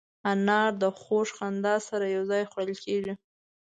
[0.31, 3.13] انار د خوږ خندا سره یو ځای خوړل کېږي.